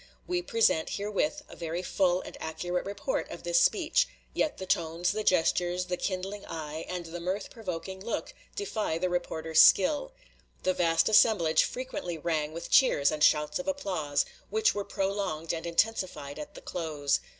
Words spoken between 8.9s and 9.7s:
the reporter's